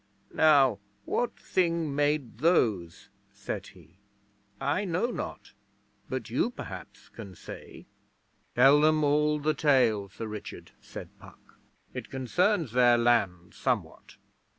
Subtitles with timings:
[0.33, 3.97] 'Now, what Thing made those?' said he.
[4.59, 5.53] 'I know not,
[6.09, 7.85] but you, perhaps, can say.'
[8.55, 11.59] 'Tell them all the tale, Sir Richard,' said Puck.
[11.93, 14.17] 'It concerns their land somewhat.'